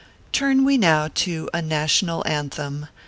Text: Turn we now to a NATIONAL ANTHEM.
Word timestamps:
Turn 0.31 0.65
we 0.65 0.79
now 0.79 1.09
to 1.13 1.47
a 1.53 1.61
NATIONAL 1.61 2.23
ANTHEM. 2.25 2.87